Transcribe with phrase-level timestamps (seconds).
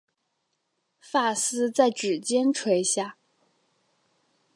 [0.99, 3.17] 发丝在指间垂下